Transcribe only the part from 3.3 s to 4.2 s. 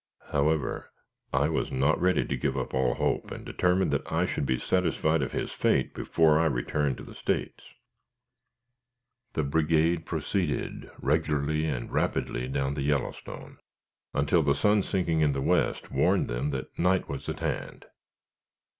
determined that